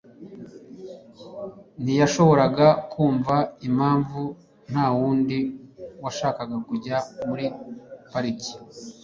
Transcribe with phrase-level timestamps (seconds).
[1.83, 3.35] ntiyashoboraga kumva
[3.67, 4.21] impamvu
[4.71, 5.37] ntawundi
[6.03, 7.45] washakaga kujya muri
[8.11, 8.51] pariki.